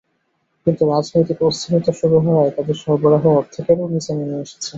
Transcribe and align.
কিন্তু 0.67 0.83
রাজনৈতিক 0.87 1.39
অস্থিরতা 1.47 1.91
শুরু 1.99 2.17
হওয়ায় 2.25 2.53
তাদের 2.57 2.75
সরবরাহ 2.83 3.23
অর্ধেকেরও 3.33 3.85
নিচে 3.93 4.11
নেমে 4.17 4.37
এসেছে। 4.43 4.69